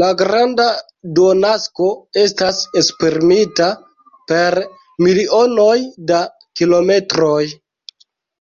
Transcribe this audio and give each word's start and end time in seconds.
La 0.00 0.08
granda 0.18 0.64
duonakso 1.18 1.88
estas 2.20 2.60
esprimita 2.80 3.66
per 4.32 4.58
milionoj 5.06 5.74
da 6.12 6.20
kilometroj. 6.62 7.40